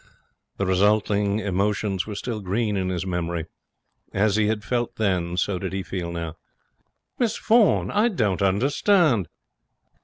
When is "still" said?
2.15-2.39